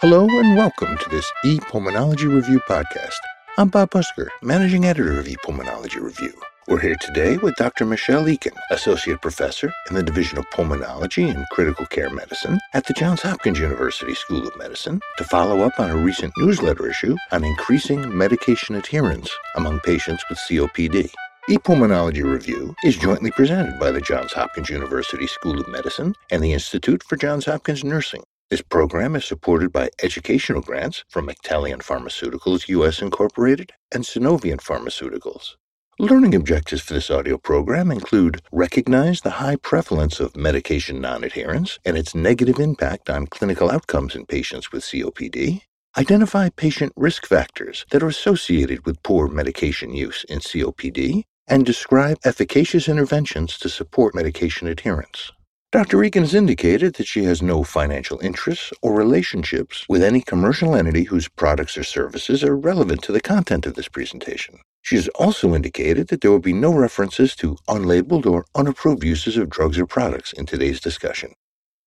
[0.00, 3.16] Hello and welcome to this ePulmonology Review podcast.
[3.56, 6.32] I'm Bob Busker, managing editor of ePulmonology Review.
[6.66, 7.86] We're here today with Dr.
[7.86, 12.92] Michelle Eakin, associate professor in the Division of Pulmonology and Critical Care Medicine at the
[12.92, 17.44] Johns Hopkins University School of Medicine, to follow up on a recent newsletter issue on
[17.44, 21.08] increasing medication adherence among patients with COPD.
[21.48, 26.52] ePulmonology Review is jointly presented by the Johns Hopkins University School of Medicine and the
[26.52, 28.24] Institute for Johns Hopkins Nursing.
[28.54, 35.56] This program is supported by educational grants from Actelion Pharmaceuticals US Incorporated and Sunovion Pharmaceuticals.
[35.98, 41.98] Learning objectives for this audio program include recognize the high prevalence of medication non-adherence and
[41.98, 45.62] its negative impact on clinical outcomes in patients with COPD,
[45.98, 52.18] identify patient risk factors that are associated with poor medication use in COPD, and describe
[52.24, 55.32] efficacious interventions to support medication adherence.
[55.74, 55.96] Dr.
[55.96, 61.02] Eakin has indicated that she has no financial interests or relationships with any commercial entity
[61.02, 64.60] whose products or services are relevant to the content of this presentation.
[64.82, 69.36] She has also indicated that there will be no references to unlabeled or unapproved uses
[69.36, 71.32] of drugs or products in today's discussion.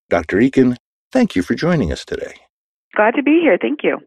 [0.09, 0.35] Dr.
[0.41, 0.75] Eakin,
[1.13, 2.33] thank you for joining us today.
[2.93, 3.57] Glad to be here.
[3.57, 3.99] Thank you.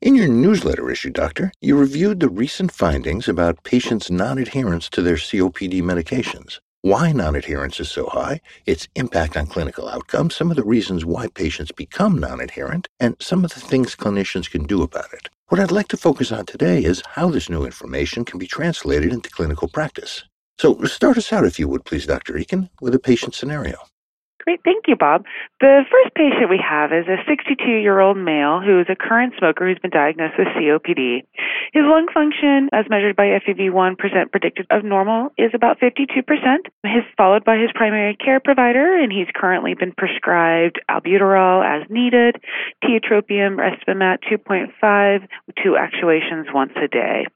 [0.00, 5.02] In your newsletter issue, Doctor, you reviewed the recent findings about patients' non adherence to
[5.02, 10.50] their COPD medications why non adherence is so high, its impact on clinical outcomes, some
[10.50, 14.64] of the reasons why patients become non adherent, and some of the things clinicians can
[14.64, 15.28] do about it.
[15.48, 19.12] What I'd like to focus on today is how this new information can be translated
[19.12, 20.24] into clinical practice.
[20.58, 22.34] So, start us out, if you would, please, Dr.
[22.34, 23.76] Eakin, with a patient scenario.
[24.44, 24.60] Great.
[24.64, 25.26] Thank you, Bob.
[25.60, 29.34] The first patient we have is a 62 year old male who is a current
[29.38, 31.24] smoker who's been diagnosed with COPD.
[31.72, 36.24] His lung function, as measured by FEV1 percent predicted of normal, is about 52%.
[36.82, 42.36] He's followed by his primary care provider, and he's currently been prescribed albuterol as needed,
[42.82, 45.28] tiotropium, Respimat 2.5,
[45.62, 47.26] two actuations once a day.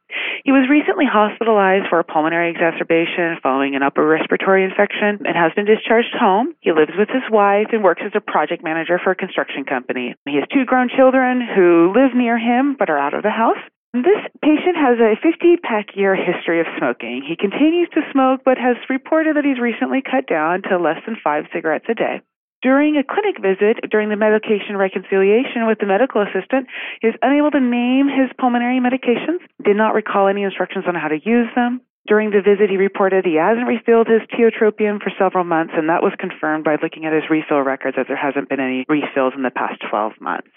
[0.45, 5.53] He was recently hospitalized for a pulmonary exacerbation following an upper respiratory infection and has
[5.55, 6.55] been discharged home.
[6.61, 10.15] He lives with his wife and works as a project manager for a construction company.
[10.25, 13.61] He has two grown children who live near him but are out of the house.
[13.95, 17.23] This patient has a 50 pack year history of smoking.
[17.23, 21.17] He continues to smoke but has reported that he's recently cut down to less than
[21.23, 22.21] five cigarettes a day.
[22.65, 26.67] During a clinic visit, during the medication reconciliation with the medical assistant,
[27.03, 31.09] he was unable to name his pulmonary medications, did not recall any instructions on how
[31.09, 31.84] to use them.
[32.07, 36.03] During the visit, he reported he hasn't refilled his tiotropium for several months, and that
[36.03, 39.43] was confirmed by looking at his refill records that there hasn't been any refills in
[39.43, 40.53] the past 12 months.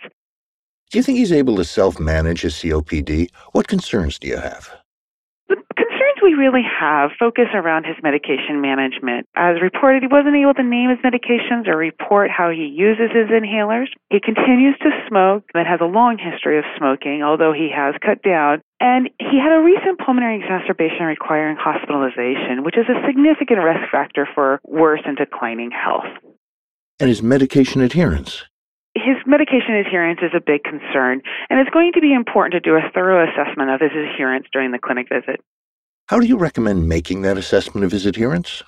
[0.91, 3.29] Do you think he's able to self manage his COPD?
[3.53, 4.69] What concerns do you have?
[6.27, 9.27] We really have focus around his medication management.
[9.35, 13.31] As reported, he wasn't able to name his medications or report how he uses his
[13.31, 13.87] inhalers.
[14.11, 18.21] He continues to smoke and has a long history of smoking, although he has cut
[18.23, 18.59] down.
[18.81, 24.27] And he had a recent pulmonary exacerbation requiring hospitalization, which is a significant risk factor
[24.35, 26.11] for worse and declining health.
[26.99, 28.43] And his medication adherence?
[28.97, 32.75] his medication adherence is a big concern, and it's going to be important to do
[32.75, 35.39] a thorough assessment of his adherence during the clinic visit.
[36.07, 38.63] How do you recommend making that assessment of his adherence?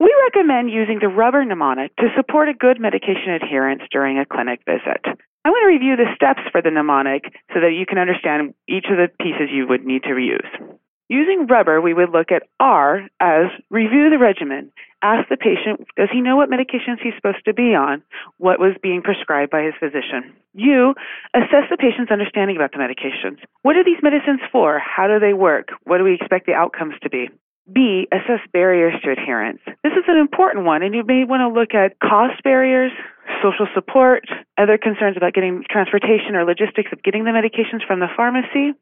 [0.00, 4.58] We recommend using the rubber mnemonic to support a good medication adherence during a clinic
[4.66, 4.98] visit.
[5.06, 8.86] I'm going to review the steps for the mnemonic so that you can understand each
[8.90, 10.50] of the pieces you would need to use.
[11.08, 14.72] Using rubber, we would look at R as review the regimen.
[15.02, 18.02] Ask the patient, does he know what medications he's supposed to be on?
[18.38, 20.32] What was being prescribed by his physician?
[20.54, 20.94] U,
[21.34, 23.36] assess the patient's understanding about the medications.
[23.60, 24.78] What are these medicines for?
[24.78, 25.68] How do they work?
[25.84, 27.28] What do we expect the outcomes to be?
[27.70, 29.60] B, assess barriers to adherence.
[29.82, 32.92] This is an important one, and you may want to look at cost barriers,
[33.42, 34.24] social support,
[34.56, 38.72] other concerns about getting transportation or logistics of getting the medications from the pharmacy,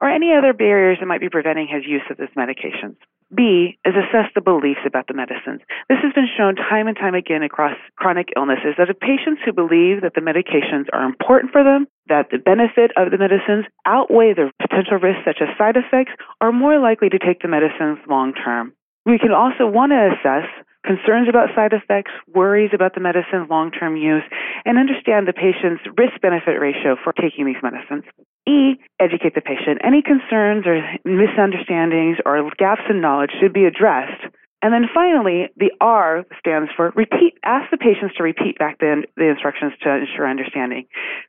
[0.00, 2.96] or any other barriers that might be preventing his use of these medications.
[3.34, 5.60] B is assess the beliefs about the medicines.
[5.88, 9.52] This has been shown time and time again across chronic illnesses that the patients who
[9.52, 14.34] believe that the medications are important for them, that the benefit of the medicines outweigh
[14.34, 18.34] the potential risks such as side effects, are more likely to take the medicines long
[18.34, 18.72] term.
[19.06, 20.48] We can also want to assess
[20.84, 24.24] concerns about side effects, worries about the medicine's long term use,
[24.64, 28.04] and understand the patient's risk benefit ratio for taking these medicines.
[28.46, 29.80] E, educate the patient.
[29.82, 34.20] Any concerns or misunderstandings or gaps in knowledge should be addressed.
[34.60, 37.36] And then finally, the R stands for repeat.
[37.44, 40.86] Ask the patients to repeat back the, the instructions to ensure understanding.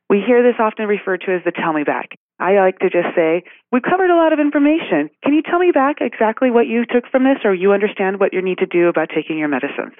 [0.08, 2.16] We hear this often referred to as the tell me back.
[2.38, 5.10] I like to just say, We've covered a lot of information.
[5.22, 8.32] Can you tell me back exactly what you took from this or you understand what
[8.32, 9.92] you need to do about taking your medicines?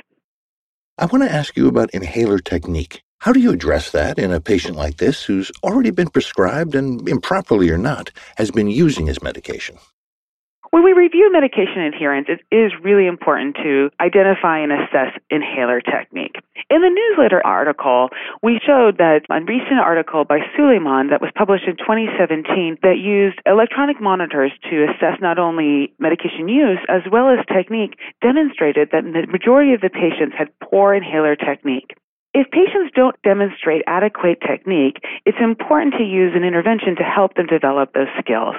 [0.96, 3.02] I want to ask you about inhaler technique.
[3.18, 7.08] How do you address that in a patient like this who's already been prescribed and,
[7.08, 9.78] improperly or not, has been using his medication?
[10.70, 16.36] When we review medication adherence, it is really important to identify and assess inhaler technique.
[16.68, 18.10] In the newsletter article,
[18.42, 23.38] we showed that a recent article by Sulaiman that was published in 2017 that used
[23.46, 29.26] electronic monitors to assess not only medication use as well as technique demonstrated that the
[29.30, 31.96] majority of the patients had poor inhaler technique.
[32.36, 37.46] If patients don't demonstrate adequate technique, it's important to use an intervention to help them
[37.46, 38.56] develop those skills.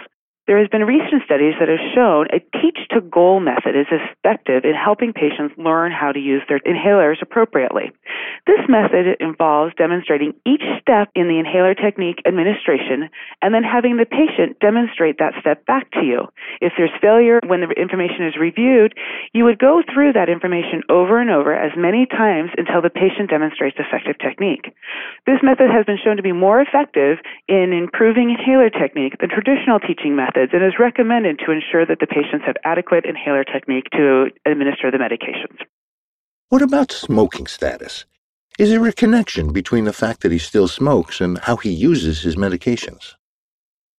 [0.47, 4.63] There has been recent studies that have shown a teach to goal method is effective
[4.63, 7.91] in helping patients learn how to use their inhalers appropriately.
[8.47, 13.11] This method involves demonstrating each step in the inhaler technique administration
[13.41, 16.31] and then having the patient demonstrate that step back to you.
[16.61, 18.95] If there's failure when the information is reviewed,
[19.33, 23.29] you would go through that information over and over as many times until the patient
[23.29, 24.71] demonstrates effective technique.
[25.25, 27.19] This method has been shown to be more effective
[27.49, 31.99] in improving inhaler technique than traditional teaching methods methods and is recommended to ensure that
[31.99, 35.57] the patients have adequate inhaler technique to administer the medications.
[36.49, 38.05] What about smoking status?
[38.59, 42.21] Is there a connection between the fact that he still smokes and how he uses
[42.21, 43.13] his medications?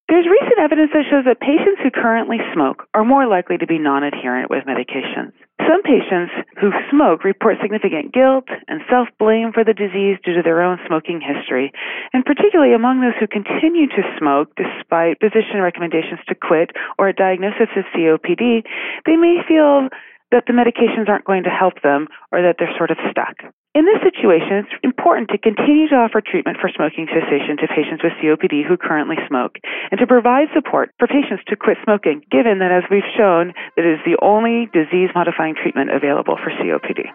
[0.08, 3.78] There's recent evidence that shows that patients who currently smoke are more likely to be
[3.78, 5.32] non adherent with medications.
[5.66, 10.42] Some patients who smoke report significant guilt and self blame for the disease due to
[10.42, 11.72] their own smoking history,
[12.12, 17.14] and particularly among those who continue to smoke despite physician recommendations to quit or a
[17.14, 18.62] diagnosis of COPD,
[19.04, 19.88] they may feel
[20.30, 23.52] that the medications aren't going to help them or that they're sort of stuck.
[23.74, 28.02] In this situation, it's important to continue to offer treatment for smoking cessation to patients
[28.02, 29.58] with COPD who currently smoke
[29.90, 33.84] and to provide support for patients to quit smoking, given that, as we've shown, it
[33.84, 37.12] is the only disease modifying treatment available for COPD.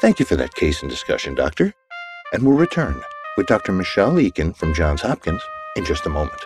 [0.00, 1.72] Thank you for that case and discussion, Doctor.
[2.32, 3.00] And we'll return
[3.36, 3.72] with Dr.
[3.72, 5.42] Michelle Eakin from Johns Hopkins
[5.76, 6.44] in just a moment.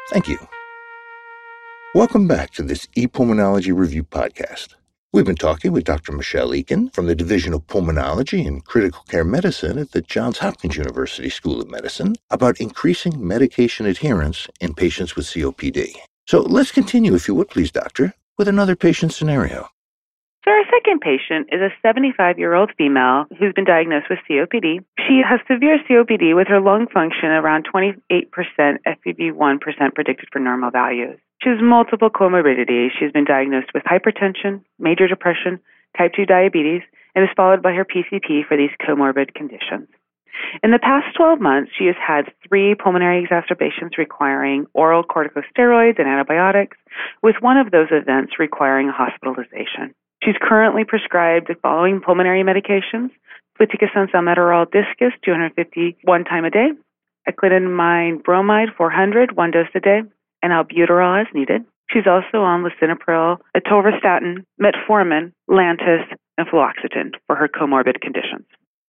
[0.10, 0.40] Thank you.
[1.96, 4.76] Welcome back to this ePulmonology Review podcast.
[5.14, 6.12] We've been talking with Dr.
[6.12, 10.76] Michelle Eakin from the Division of Pulmonology and Critical Care Medicine at the Johns Hopkins
[10.76, 15.94] University School of Medicine about increasing medication adherence in patients with COPD.
[16.28, 19.70] So let's continue, if you would please, Doctor, with another patient scenario.
[20.44, 24.84] So, our second patient is a 75 year old female who's been diagnosed with COPD.
[25.08, 31.18] She has severe COPD with her lung function around 28%, FEV1% predicted for normal values.
[31.42, 32.89] She has multiple comorbidities.
[32.98, 35.60] She's been diagnosed with hypertension, major depression,
[35.98, 36.82] type 2 diabetes,
[37.13, 39.88] and is followed by her PCP for these comorbid conditions.
[40.63, 46.08] In the past 12 months, she has had three pulmonary exacerbations requiring oral corticosteroids and
[46.08, 46.77] antibiotics,
[47.22, 49.94] with one of those events requiring hospitalization.
[50.24, 53.12] She's currently prescribed the following pulmonary medications
[53.60, 56.70] fluticasone salmeterol Diskus 250 one time a day,
[57.27, 60.01] aclidinium bromide 400 one dose a day,
[60.46, 61.66] and albuterol as needed.
[61.90, 66.06] She's also on lisinopril, atorvastatin, metformin, lantus,
[66.38, 68.46] and fluoxetine for her comorbid conditions.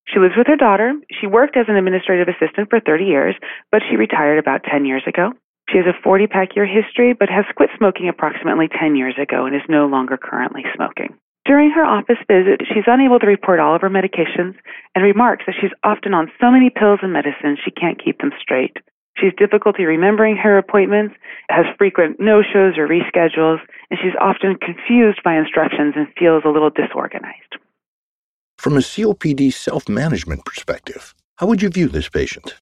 [0.07, 0.95] She lives with her daughter.
[1.11, 3.35] She worked as an administrative assistant for 30 years,
[3.73, 5.33] but she retired about 10 years ago.
[5.71, 9.47] She has a 40 pack year history, but has quit smoking approximately 10 years ago
[9.47, 11.17] and is no longer currently smoking.
[11.45, 14.55] During her office visit, she's unable to report all of her medications
[14.95, 18.33] and remarks that she's often on so many pills and medicines she can't keep them
[18.41, 18.77] straight.
[19.19, 21.15] She has difficulty remembering her appointments,
[21.49, 26.51] has frequent no shows or reschedules, and she's often confused by instructions and feels a
[26.51, 27.57] little disorganized.
[28.59, 32.55] From a COPD self management perspective, how would you view this patient?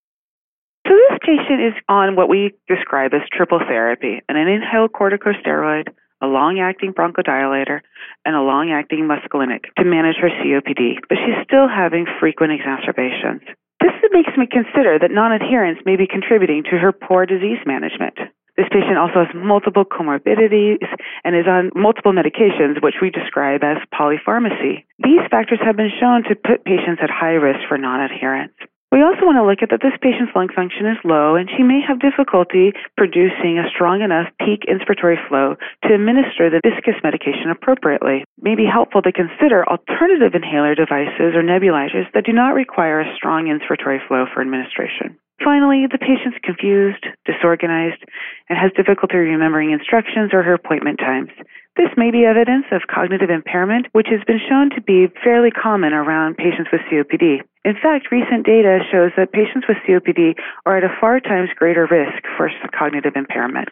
[0.87, 5.89] So, this patient is on what we describe as triple therapy an inhaled corticosteroid,
[6.21, 7.81] a long acting bronchodilator,
[8.25, 13.43] and a long acting muscarinic to manage her COPD, but she's still having frequent exacerbations.
[13.85, 18.17] This makes me consider that non adherence may be contributing to her poor disease management.
[18.57, 20.81] This patient also has multiple comorbidities
[21.23, 24.89] and is on multiple medications, which we describe as polypharmacy.
[25.05, 28.55] These factors have been shown to put patients at high risk for non adherence.
[28.95, 31.67] We also want to look at that this patient's lung function is low and she
[31.67, 37.51] may have difficulty producing a strong enough peak inspiratory flow to administer the Diskus medication
[37.51, 38.23] appropriately.
[38.23, 43.01] It may be helpful to consider alternative inhaler devices or nebulizers that do not require
[43.01, 45.19] a strong inspiratory flow for administration.
[45.43, 48.03] Finally, the patient's confused, disorganized,
[48.49, 51.31] and has difficulty remembering instructions or her appointment times.
[51.77, 55.93] This may be evidence of cognitive impairment, which has been shown to be fairly common
[55.93, 57.43] around patients with COPD.
[57.65, 60.35] In fact, recent data shows that patients with COPD
[60.67, 62.49] are at a far times greater risk for
[62.79, 63.71] cognitive impairment.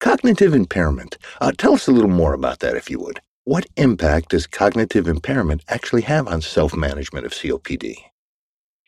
[0.00, 1.16] Cognitive impairment.
[1.40, 3.20] Uh, tell us a little more about that, if you would.
[3.44, 7.96] What impact does cognitive impairment actually have on self management of COPD?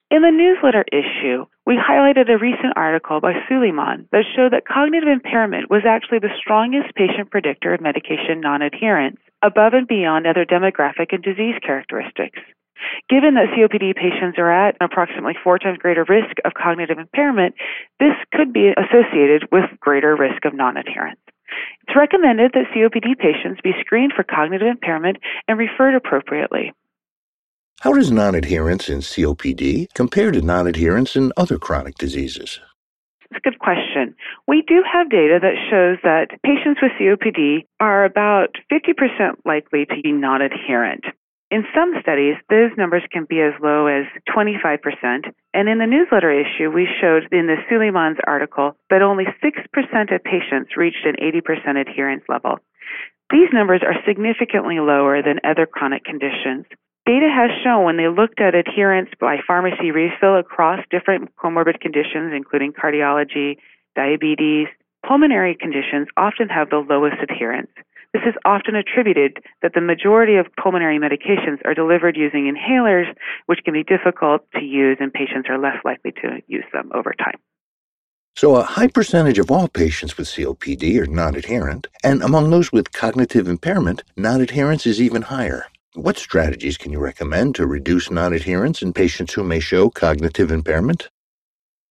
[0.09, 5.09] In the newsletter issue, we highlighted a recent article by Sulaiman that showed that cognitive
[5.09, 10.45] impairment was actually the strongest patient predictor of medication non adherence, above and beyond other
[10.45, 12.39] demographic and disease characteristics.
[13.11, 17.57] Given that COPD patients are at approximately four times greater risk of cognitive impairment,
[17.99, 21.19] this could be associated with greater risk of non adherence.
[21.83, 25.17] It's recommended that COPD patients be screened for cognitive impairment
[25.49, 26.73] and referred appropriately.
[27.81, 32.59] How does non adherence in COPD compare to non adherence in other chronic diseases?
[33.31, 34.15] It's a good question.
[34.49, 40.01] We do have data that shows that patients with COPD are about 50% likely to
[40.03, 41.05] be non adherent.
[41.51, 44.81] In some studies, those numbers can be as low as 25%.
[45.53, 50.25] And in the newsletter issue, we showed in the Sulaiman's article that only 6% of
[50.25, 52.59] patients reached an 80% adherence level.
[53.31, 56.65] These numbers are significantly lower than other chronic conditions.
[57.07, 62.33] Data has shown when they looked at adherence by pharmacy refill across different comorbid conditions,
[62.35, 63.59] including cardiology,
[63.95, 64.67] diabetes,
[65.07, 67.71] pulmonary conditions often have the lowest adherence.
[68.13, 73.07] This is often attributed that the majority of pulmonary medications are delivered using inhalers,
[73.47, 77.13] which can be difficult to use, and patients are less likely to use them over
[77.13, 77.39] time.
[78.35, 82.73] So, a high percentage of all patients with COPD are non adherent, and among those
[82.73, 85.67] with cognitive impairment, non adherence is even higher.
[85.97, 90.51] What strategies can you recommend to reduce non adherence in patients who may show cognitive
[90.51, 91.09] impairment?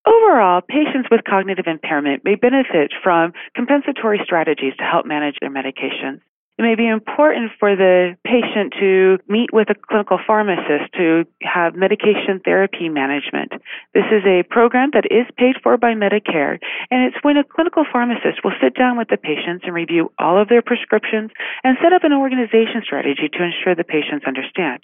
[0.06, 6.20] Overall, patients with cognitive impairment may benefit from compensatory strategies to help manage their medications.
[6.58, 11.76] It may be important for the patient to meet with a clinical pharmacist to have
[11.76, 13.52] medication therapy management.
[13.92, 16.56] This is a program that is paid for by Medicare,
[16.90, 20.40] and it's when a clinical pharmacist will sit down with the patients and review all
[20.40, 21.30] of their prescriptions
[21.62, 24.80] and set up an organization strategy to ensure the patients understand.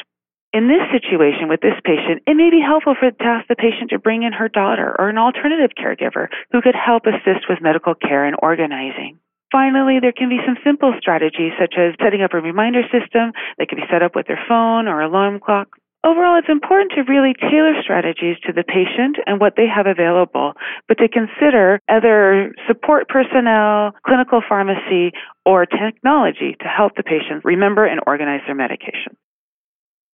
[0.53, 3.89] In this situation with this patient, it may be helpful for to ask the patient
[3.97, 7.95] to bring in her daughter or an alternative caregiver who could help assist with medical
[7.95, 9.22] care and organizing.
[9.53, 13.69] Finally, there can be some simple strategies such as setting up a reminder system that
[13.69, 15.69] can be set up with their phone or alarm clock.
[16.05, 20.55] Overall, it's important to really tailor strategies to the patient and what they have available,
[20.89, 25.13] but to consider other support personnel, clinical pharmacy,
[25.45, 29.15] or technology to help the patient remember and organize their medication.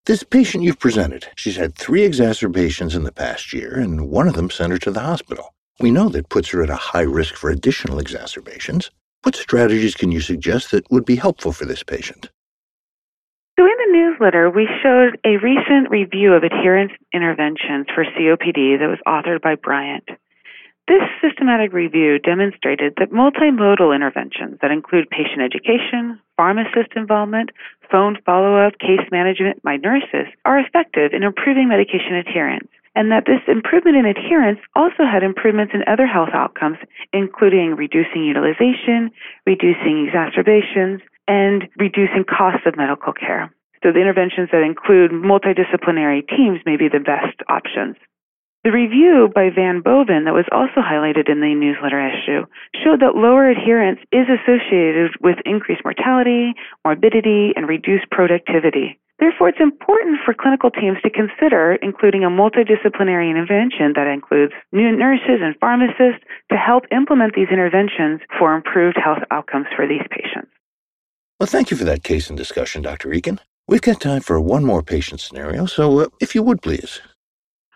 [0.04, 4.34] This patient you've presented, she's had three exacerbations in the past year, and one of
[4.34, 5.54] them sent her to the hospital.
[5.80, 8.90] We know that puts her at a high risk for additional exacerbations.
[9.22, 12.30] What strategies can you suggest that would be helpful for this patient?
[13.58, 18.88] So, in the newsletter, we showed a recent review of adherence interventions for COPD that
[18.88, 20.08] was authored by Bryant.
[20.86, 27.50] This systematic review demonstrated that multimodal interventions that include patient education, pharmacist involvement,
[27.90, 33.26] phone follow up, case management by nurses are effective in improving medication adherence and that
[33.26, 36.78] this improvement in adherence also had improvements in other health outcomes,
[37.12, 39.10] including reducing utilization,
[39.46, 43.52] reducing exacerbations, and reducing costs of medical care.
[43.82, 47.96] So the interventions that include multidisciplinary teams may be the best options.
[48.64, 52.44] The review by Van Boven that was also highlighted in the newsletter issue
[52.82, 56.54] showed that lower adherence is associated with increased mortality,
[56.84, 58.98] morbidity, and reduced productivity.
[59.18, 64.94] Therefore, it's important for clinical teams to consider including a multidisciplinary intervention that includes new
[64.94, 70.50] nurses and pharmacists to help implement these interventions for improved health outcomes for these patients.
[71.40, 73.08] Well, thank you for that case and discussion, Dr.
[73.10, 73.38] Eakin.
[73.66, 77.00] We've got time for one more patient scenario, so uh, if you would please.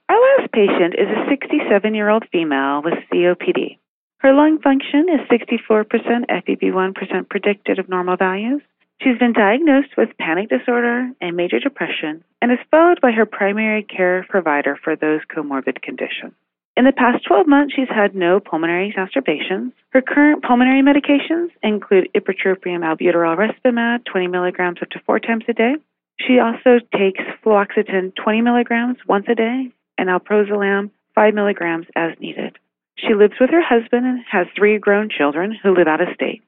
[0.09, 3.79] Our last patient is a 67 year old female with COPD.
[4.19, 5.87] Her lung function is 64%
[6.31, 8.63] FEV1% predicted of normal values.
[9.03, 13.83] She's been diagnosed with panic disorder and major depression and is followed by her primary
[13.83, 16.35] care provider for those comorbid conditions.
[16.77, 19.73] In the past 12 months, she's had no pulmonary exacerbations.
[19.91, 25.53] Her current pulmonary medications include ipratropium albuterol respimat, 20 milligrams up to four times a
[25.53, 25.75] day.
[26.21, 32.57] She also takes fluoxetine 20 milligrams once a day and alprazolam 5 milligrams as needed.
[32.97, 36.43] She lives with her husband and has three grown children who live out of state.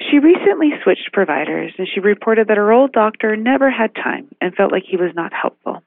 [0.00, 4.54] She recently switched providers and she reported that her old doctor never had time and
[4.54, 5.82] felt like he was not helpful.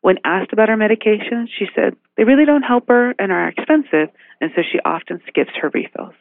[0.00, 4.08] When asked about her medications, she said they really don't help her and are expensive,
[4.40, 6.14] and so she often skips her refills.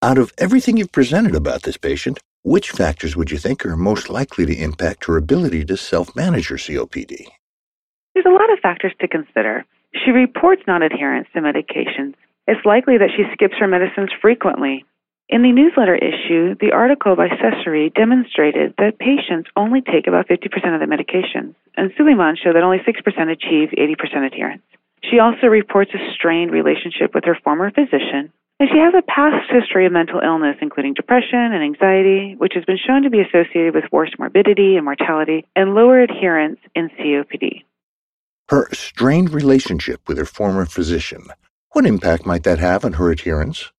[0.00, 4.08] Out of everything you've presented about this patient, which factors would you think are most
[4.08, 7.26] likely to impact her ability to self manage her COPD?
[8.14, 9.64] There's a lot of factors to consider.
[9.94, 12.14] She reports non adherence to medications.
[12.48, 14.84] It's likely that she skips her medicines frequently.
[15.32, 20.44] In the newsletter issue, the article by Cecere demonstrated that patients only take about 50%
[20.74, 22.92] of the medications, and Sulaiman showed that only 6%
[23.32, 24.62] achieve 80% adherence.
[25.08, 29.48] She also reports a strained relationship with her former physician, and she has a past
[29.50, 33.74] history of mental illness, including depression and anxiety, which has been shown to be associated
[33.74, 37.64] with worse morbidity and mortality and lower adherence in COPD.
[38.50, 41.28] Her strained relationship with her former physician,
[41.70, 43.72] what impact might that have on her adherence?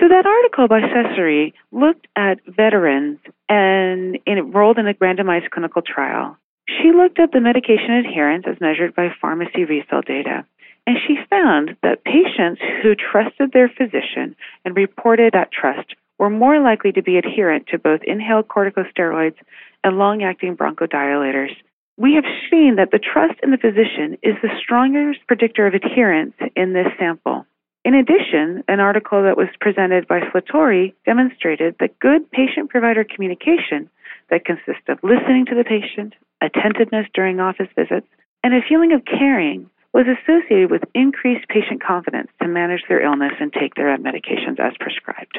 [0.00, 3.18] So that article by Cecere looked at veterans
[3.48, 6.36] and enrolled in a randomized clinical trial.
[6.68, 10.44] She looked at the medication adherence as measured by pharmacy refill data.
[10.86, 14.34] And she found that patients who trusted their physician
[14.64, 19.36] and reported that trust were more likely to be adherent to both inhaled corticosteroids
[19.84, 21.54] and long acting bronchodilators.
[21.96, 26.34] We have seen that the trust in the physician is the strongest predictor of adherence
[26.56, 27.46] in this sample.
[27.84, 33.90] In addition, an article that was presented by Slatore demonstrated that good patient provider communication
[34.30, 38.06] that consists of listening to the patient, attentiveness during office visits,
[38.44, 43.32] and a feeling of caring was associated with increased patient confidence to manage their illness
[43.40, 45.38] and take their medications as prescribed.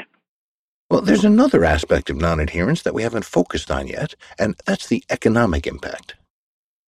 [0.90, 4.88] Well, there's another aspect of non adherence that we haven't focused on yet, and that's
[4.88, 6.16] the economic impact.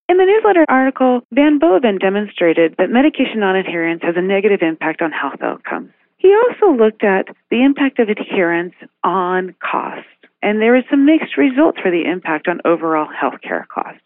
[0.07, 5.11] In the newsletter article, Van Boven demonstrated that medication non-adherence has a negative impact on
[5.11, 5.89] health outcomes.
[6.17, 10.05] He also looked at the impact of adherence on cost,
[10.43, 14.01] and there some mixed results for the impact on overall healthcare cost.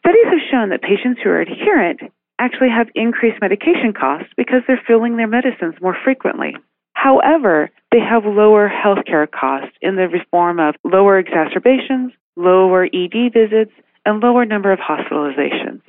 [0.00, 2.00] Studies have shown that patients who are adherent
[2.40, 6.56] actually have increased medication costs because they're filling their medicines more frequently.
[6.94, 13.72] However, they have lower healthcare costs in the form of lower exacerbations, lower ED visits,
[14.06, 15.82] and lower number of hospitalizations.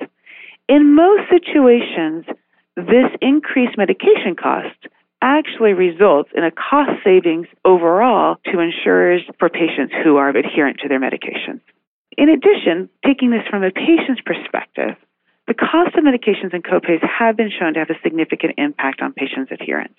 [0.68, 2.26] In most situations,
[2.76, 4.76] this increased medication cost
[5.22, 10.88] actually results in a cost savings overall to insurers for patients who are adherent to
[10.88, 11.60] their medications.
[12.16, 14.96] In addition, taking this from a patient's perspective,
[15.46, 19.12] the cost of medications and copays have been shown to have a significant impact on
[19.12, 19.94] patients' adherence.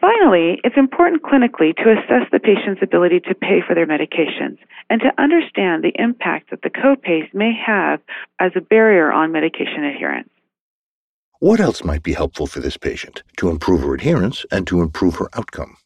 [0.00, 4.56] Finally, it's important clinically to assess the patient's ability to pay for their medications
[4.88, 8.00] and to understand the impact that the copays may have
[8.38, 10.30] as a barrier on medication adherence.
[11.40, 15.16] What else might be helpful for this patient to improve her adherence and to improve
[15.16, 15.76] her outcome?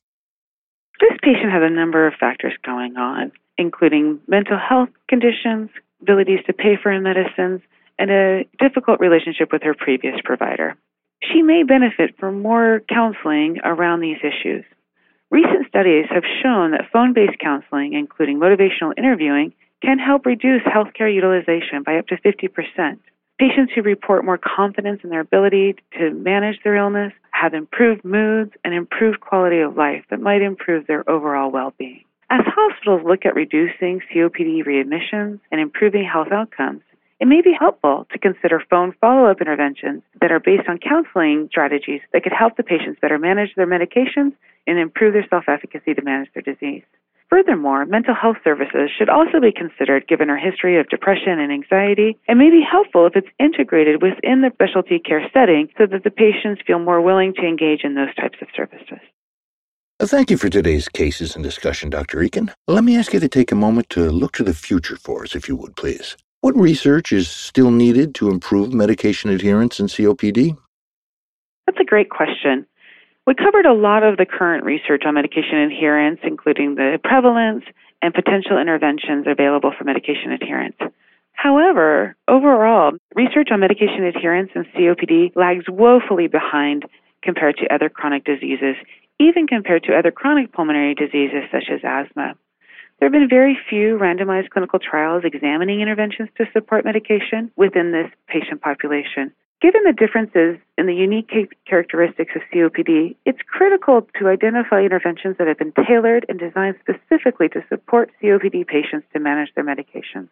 [1.01, 5.71] This patient has a number of factors going on, including mental health conditions,
[6.03, 7.63] abilities to pay for her medicines,
[7.99, 10.77] and a difficult relationship with her previous provider.
[11.23, 14.65] She may benefit from more counseling around these issues.
[15.31, 21.13] Recent studies have shown that phone based counseling, including motivational interviewing, can help reduce healthcare
[21.13, 22.99] utilization by up to 50%.
[23.39, 28.53] Patients who report more confidence in their ability to manage their illness have improved moods
[28.65, 32.05] and improved quality of life that might improve their overall well being.
[32.31, 36.83] As hospitals look at reducing COPD readmissions and improving health outcomes,
[37.25, 41.49] it may be helpful to consider phone follow up interventions that are based on counseling
[41.51, 44.35] strategies that could help the patients better manage their medications
[44.67, 46.83] and improve their self efficacy to manage their disease.
[47.31, 52.19] Furthermore, mental health services should also be considered given her history of depression and anxiety
[52.29, 56.11] and may be helpful if it's integrated within the specialty care setting so that the
[56.11, 59.01] patients feel more willing to engage in those types of services.
[59.99, 62.19] Thank you for today's cases and discussion, Dr.
[62.19, 62.53] Eakin.
[62.69, 65.35] Let me ask you to take a moment to look to the future for us,
[65.35, 66.19] if you would, please.
[66.45, 70.55] What research is still needed to improve medication adherence in COPD?
[71.65, 72.67] That's a great question.
[73.27, 77.65] We covered a lot of the current research on medication adherence, including the prevalence
[78.03, 80.77] and potential interventions available for medication adherence.
[81.33, 86.85] However, overall, research on medication adherence in COPD lags woefully behind
[87.23, 88.77] compared to other chronic diseases,
[89.19, 92.35] even compared to other chronic pulmonary diseases such as asthma.
[92.99, 98.11] There have been very few randomized clinical trials examining interventions to support medication within this
[98.29, 99.33] patient population.
[99.61, 101.31] Given the differences in the unique
[101.67, 107.49] characteristics of COPD, it's critical to identify interventions that have been tailored and designed specifically
[107.49, 110.29] to support COPD patients to manage their medications.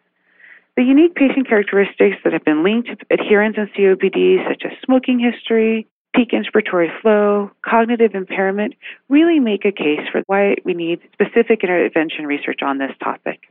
[0.75, 5.19] The unique patient characteristics that have been linked to adherence in COPD, such as smoking
[5.19, 8.75] history, peak inspiratory flow, cognitive impairment,
[9.09, 13.41] really make a case for why we need specific intervention research on this topic.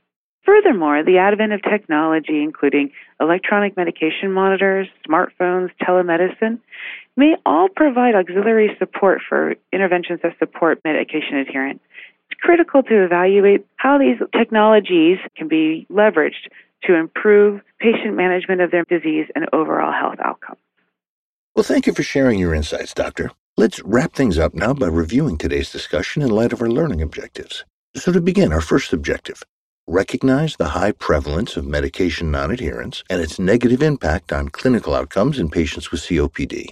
[0.44, 6.58] Furthermore, the advent of technology, including electronic medication monitors, smartphones, telemedicine,
[7.16, 11.80] may all provide auxiliary support for interventions that support medication adherence.
[12.30, 16.48] It's critical to evaluate how these technologies can be leveraged
[16.84, 20.58] to improve patient management of their disease and overall health outcomes.
[21.54, 23.30] Well, thank you for sharing your insights, Doctor.
[23.58, 27.66] Let's wrap things up now by reviewing today's discussion in light of our learning objectives.
[27.94, 29.42] So, to begin, our first objective
[29.86, 35.50] recognize the high prevalence of medication nonadherence and its negative impact on clinical outcomes in
[35.50, 36.70] patients with COPD.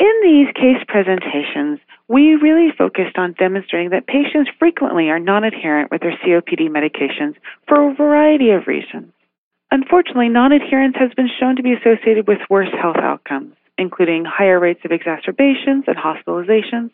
[0.00, 5.92] In these case presentations, we really focused on demonstrating that patients frequently are non adherent
[5.92, 7.36] with their COPD medications
[7.68, 9.12] for a variety of reasons.
[9.70, 14.58] Unfortunately, non adherence has been shown to be associated with worse health outcomes including higher
[14.58, 16.90] rates of exacerbations and hospitalizations,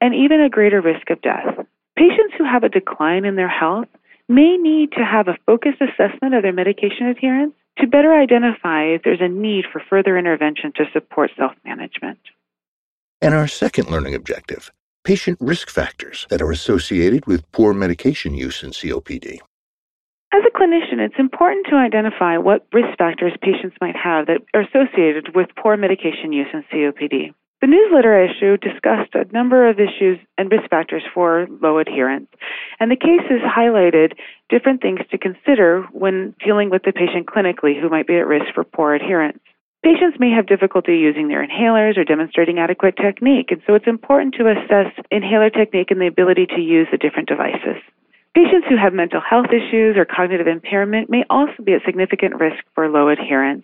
[0.00, 1.66] and even a greater risk of death.
[1.96, 3.88] Patients who have a decline in their health
[4.28, 9.02] may need to have a focused assessment of their medication adherence to better identify if
[9.02, 12.18] there's a need for further intervention to support self management.
[13.20, 14.70] And our second learning objective
[15.04, 19.38] patient risk factors that are associated with poor medication use in COPD.
[20.32, 24.62] As a clinician, it's important to identify what risk factors patients might have that are
[24.62, 27.32] associated with poor medication use in COPD.
[27.62, 32.28] The newsletter issue discussed a number of issues and risk factors for low adherence,
[32.78, 34.12] and the cases highlighted
[34.50, 38.52] different things to consider when dealing with the patient clinically who might be at risk
[38.54, 39.38] for poor adherence.
[39.82, 44.34] Patients may have difficulty using their inhalers or demonstrating adequate technique, and so it's important
[44.34, 47.80] to assess inhaler technique and the ability to use the different devices.
[48.68, 52.88] Who have mental health issues or cognitive impairment may also be at significant risk for
[52.88, 53.62] low adherence.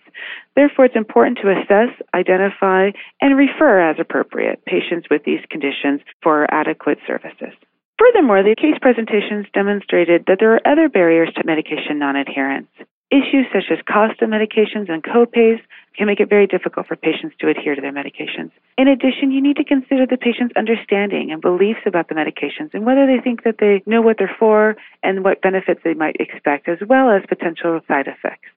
[0.55, 6.47] Therefore, it's important to assess, identify, and refer as appropriate patients with these conditions for
[6.53, 7.51] adequate services.
[7.99, 12.71] Furthermore, the case presentations demonstrated that there are other barriers to medication non-adherence.
[13.11, 15.59] Issues such as cost of medications and copays
[15.95, 18.51] can make it very difficult for patients to adhere to their medications.
[18.77, 22.85] In addition, you need to consider the patient's understanding and beliefs about the medications and
[22.85, 26.67] whether they think that they know what they're for and what benefits they might expect,
[26.67, 28.49] as well as potential side effects.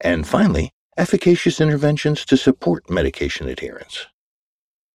[0.00, 4.06] And finally, efficacious interventions to support medication adherence.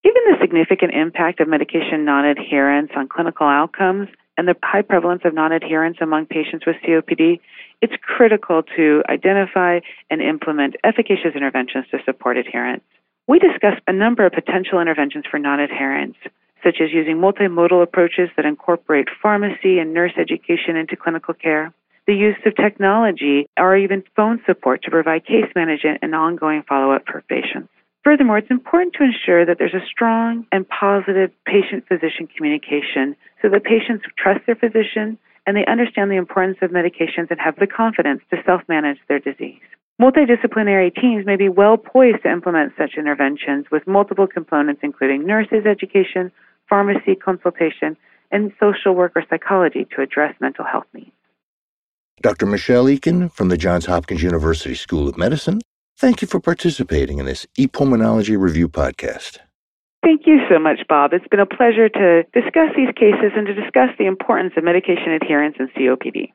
[0.04, 5.22] Given the significant impact of medication non adherence on clinical outcomes and the high prevalence
[5.26, 7.40] of non adherence among patients with COPD,
[7.82, 12.84] it's critical to identify and implement efficacious interventions to support adherence.
[13.28, 16.18] We discussed a number of potential interventions for non adherence,
[16.64, 21.74] such as using multimodal approaches that incorporate pharmacy and nurse education into clinical care,
[22.08, 26.92] the use of technology, or even phone support to provide case management and ongoing follow
[26.92, 27.70] up for patients.
[28.04, 33.48] Furthermore, it's important to ensure that there's a strong and positive patient physician communication so
[33.50, 37.68] that patients trust their physician and they understand the importance of medications and have the
[37.68, 39.62] confidence to self manage their disease.
[40.02, 45.66] Multidisciplinary teams may be well poised to implement such interventions with multiple components, including nurses'
[45.66, 46.32] education,
[46.68, 47.96] pharmacy consultation,
[48.32, 51.12] and social work or psychology to address mental health needs.
[52.22, 52.46] Dr.
[52.46, 55.62] Michelle Eakin from the Johns Hopkins University School of Medicine,
[56.04, 59.38] thank you for participating in this ePulmonology Review podcast.
[60.04, 61.14] Thank you so much, Bob.
[61.14, 65.14] It's been a pleasure to discuss these cases and to discuss the importance of medication
[65.14, 66.34] adherence in COPD.